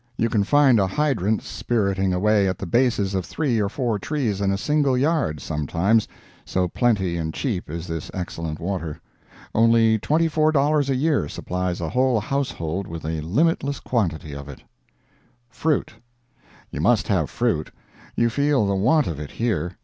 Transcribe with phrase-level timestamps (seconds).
[0.17, 4.41] You can find a hydrant spiriting away at the bases of three or four trees
[4.41, 6.07] in a single yard, sometimes,
[6.43, 8.99] so plenty and cheap is this excellent water.
[9.53, 14.49] Only twenty four dollars a year supplies a whole household with a limitless quantity of
[14.49, 14.63] it.
[15.51, 15.93] FRUIT
[16.71, 17.69] You must have fruit.
[18.15, 19.77] You feel the want of it here.